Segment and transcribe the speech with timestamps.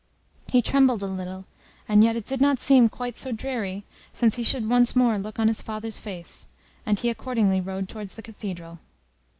[0.47, 1.45] He trembled a little,
[1.87, 5.37] and yet it did not seem quite so dreary, since he should once more look
[5.37, 6.47] on his father's face,
[6.87, 8.79] and he accordingly rode towards the Cathedral.